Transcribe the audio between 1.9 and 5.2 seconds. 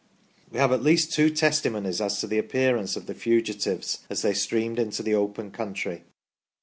as to the appearance of the fugitives as they streamed into the